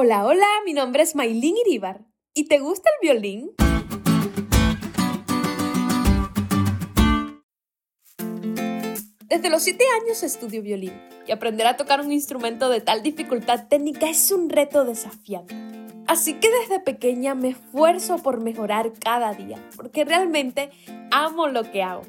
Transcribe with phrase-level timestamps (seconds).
[0.00, 2.04] Hola, hola, mi nombre es Maylin Iribar.
[2.32, 3.50] ¿Y te gusta el violín?
[9.26, 10.92] Desde los 7 años estudio violín
[11.26, 15.56] y aprender a tocar un instrumento de tal dificultad técnica es un reto desafiante.
[16.06, 20.70] Así que desde pequeña me esfuerzo por mejorar cada día, porque realmente
[21.10, 22.02] amo lo que hago,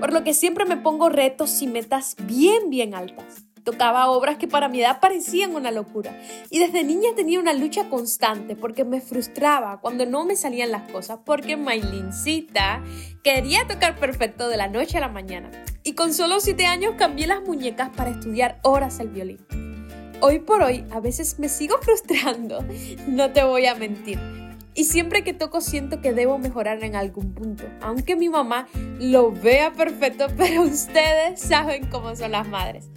[0.00, 3.45] por lo que siempre me pongo retos y metas bien, bien altas.
[3.66, 6.16] Tocaba obras que para mi edad parecían una locura.
[6.50, 10.88] Y desde niña tenía una lucha constante porque me frustraba cuando no me salían las
[10.92, 12.84] cosas porque Maylincita
[13.24, 15.50] quería tocar perfecto de la noche a la mañana.
[15.82, 19.44] Y con solo 7 años cambié las muñecas para estudiar horas el violín.
[20.20, 22.64] Hoy por hoy a veces me sigo frustrando,
[23.08, 24.20] no te voy a mentir.
[24.74, 27.64] Y siempre que toco siento que debo mejorar en algún punto.
[27.80, 28.68] Aunque mi mamá
[29.00, 32.88] lo vea perfecto, pero ustedes saben cómo son las madres.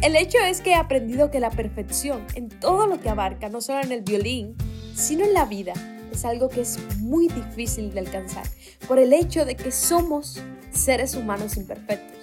[0.00, 3.60] El hecho es que he aprendido que la perfección en todo lo que abarca, no
[3.60, 4.54] solo en el violín,
[4.94, 5.72] sino en la vida,
[6.12, 8.44] es algo que es muy difícil de alcanzar,
[8.86, 12.16] por el hecho de que somos seres humanos imperfectos.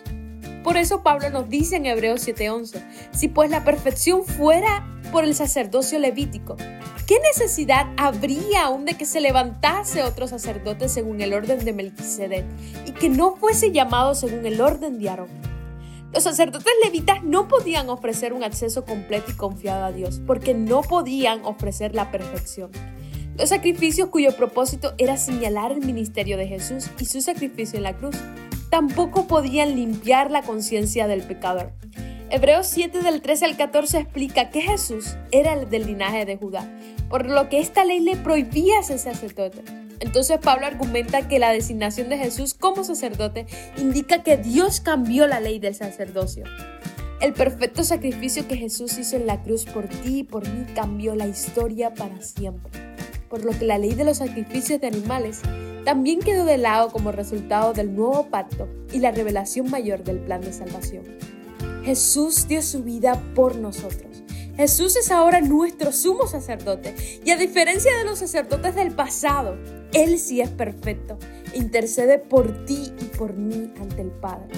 [0.64, 2.82] Por eso Pablo nos dice en Hebreos 7:11,
[3.12, 6.56] si pues la perfección fuera por el sacerdocio levítico,
[7.06, 12.46] ¿qué necesidad habría aún de que se levantase otro sacerdote según el orden de Melquisedec
[12.86, 15.55] y que no fuese llamado según el orden de Aarón?
[16.16, 20.82] Los sacerdotes levitas no podían ofrecer un acceso completo y confiado a Dios, porque no
[20.82, 22.72] podían ofrecer la perfección.
[23.38, 27.98] Los sacrificios cuyo propósito era señalar el ministerio de Jesús y su sacrificio en la
[27.98, 28.16] cruz,
[28.70, 31.74] tampoco podían limpiar la conciencia del pecador.
[32.30, 36.66] Hebreos 7 del 13 al 14 explica que Jesús era el del linaje de Judá,
[37.10, 39.85] por lo que esta ley le prohibía ser sacerdote.
[40.00, 43.46] Entonces Pablo argumenta que la designación de Jesús como sacerdote
[43.78, 46.44] indica que Dios cambió la ley del sacerdocio.
[47.22, 51.16] El perfecto sacrificio que Jesús hizo en la cruz por ti y por mí cambió
[51.16, 52.72] la historia para siempre.
[53.30, 55.42] Por lo que la ley de los sacrificios de animales
[55.86, 60.42] también quedó de lado como resultado del nuevo pacto y la revelación mayor del plan
[60.42, 61.04] de salvación.
[61.84, 64.25] Jesús dio su vida por nosotros
[64.58, 66.96] Jesús es ahora nuestro sumo sacerdote.
[67.26, 69.58] Y a diferencia de los sacerdotes del pasado,
[69.94, 71.18] Él sí es perfecto,
[71.54, 74.54] intercede por ti y por mí ante el Padre.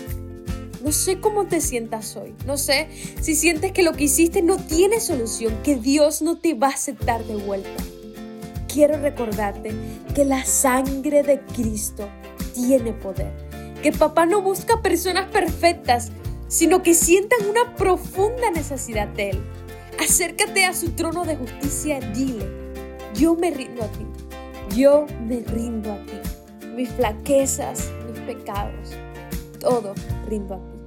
[0.83, 2.87] No sé cómo te sientas hoy, no sé
[3.19, 6.71] si sientes que lo que hiciste no tiene solución, que Dios no te va a
[6.71, 7.83] aceptar de vuelta.
[8.71, 9.71] Quiero recordarte
[10.13, 12.07] que la sangre de Cristo
[12.53, 13.33] tiene poder,
[13.81, 16.11] que papá no busca personas perfectas,
[16.47, 19.41] sino que sientan una profunda necesidad de Él
[19.99, 22.45] Acércate a su trono de justicia dile,
[23.15, 24.05] yo me rindo a ti,
[24.75, 26.67] yo me rindo a ti.
[26.75, 28.91] Mis flaquezas, mis pecados,
[29.59, 29.95] todo
[30.27, 30.77] rindo a ti.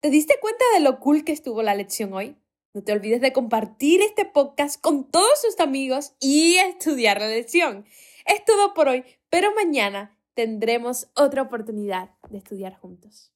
[0.00, 2.34] ¿Te diste cuenta de lo cool que estuvo la lección hoy?
[2.72, 7.84] No te olvides de compartir este podcast con todos tus amigos y estudiar la lección.
[8.24, 13.28] Es todo por hoy, pero mañana tendremos otra oportunidad de estudiar juntos.